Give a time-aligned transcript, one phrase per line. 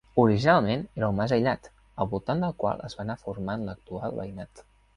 [0.21, 1.69] Originalment era un mas aïllat,
[2.05, 4.69] al voltant del qual es va anar formant l'actual veïnat.